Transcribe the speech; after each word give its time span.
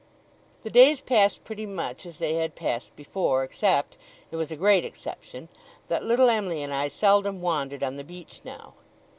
The 0.63 0.71
days 0.71 0.99
passed 0.99 1.43
pretty 1.43 1.67
much 1.67 2.07
as 2.07 2.17
they 2.17 2.33
had 2.33 2.55
passed 2.55 2.95
before, 2.95 3.43
except 3.43 3.97
it 4.31 4.35
was 4.35 4.49
a 4.49 4.55
great 4.55 4.83
exception 4.83 5.47
that 5.89 6.03
little 6.03 6.27
Em'ly 6.27 6.63
and 6.63 6.73
I 6.73 6.87
seldom 6.87 7.39
wandered 7.39 7.83
on 7.83 7.97
the 7.97 8.03
beach 8.03 8.41
now. 8.43 8.73